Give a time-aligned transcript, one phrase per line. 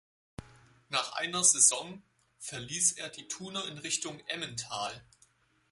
[0.89, 2.01] Nach einer Saison
[2.39, 5.05] verliess er die Thuner in Richtung Emmental.